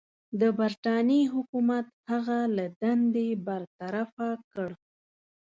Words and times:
د 0.39 0.41
برټانیې 0.59 1.31
حکومت 1.33 1.85
هغه 2.11 2.39
له 2.57 2.65
دندې 2.81 3.27
برطرفه 3.47 4.29
کړ. 4.51 4.69